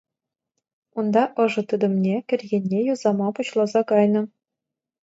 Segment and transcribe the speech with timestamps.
[0.97, 4.23] Унта ӑшӑ тытӑмне кӗр енне юсама пуҫласа кайнӑ.